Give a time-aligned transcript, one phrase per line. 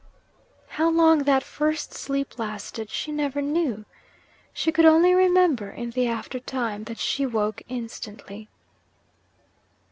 [0.69, 3.85] How long that first sleep lasted, she never knew.
[4.51, 8.49] She could only remember, in the after time, that she woke instantly.